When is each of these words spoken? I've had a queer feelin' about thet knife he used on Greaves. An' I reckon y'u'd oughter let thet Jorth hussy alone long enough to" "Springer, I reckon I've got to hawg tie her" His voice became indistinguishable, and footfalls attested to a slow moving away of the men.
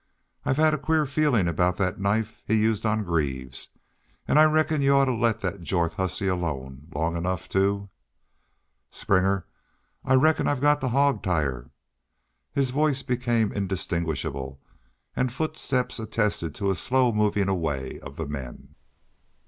I've 0.45 0.57
had 0.57 0.73
a 0.73 0.79
queer 0.79 1.05
feelin' 1.05 1.47
about 1.47 1.77
thet 1.77 1.99
knife 1.99 2.43
he 2.47 2.55
used 2.55 2.87
on 2.87 3.03
Greaves. 3.03 3.69
An' 4.27 4.39
I 4.39 4.45
reckon 4.45 4.81
y'u'd 4.81 4.93
oughter 5.01 5.11
let 5.13 5.41
thet 5.41 5.61
Jorth 5.61 5.93
hussy 5.93 6.25
alone 6.27 6.87
long 6.95 7.15
enough 7.15 7.47
to" 7.49 7.87
"Springer, 8.89 9.45
I 10.03 10.15
reckon 10.15 10.47
I've 10.47 10.59
got 10.59 10.81
to 10.81 10.87
hawg 10.87 11.21
tie 11.21 11.43
her" 11.43 11.69
His 12.51 12.71
voice 12.71 13.03
became 13.03 13.51
indistinguishable, 13.51 14.59
and 15.15 15.31
footfalls 15.31 15.99
attested 15.99 16.55
to 16.55 16.71
a 16.71 16.75
slow 16.75 17.11
moving 17.11 17.47
away 17.47 17.99
of 17.99 18.15
the 18.15 18.25
men. 18.25 18.73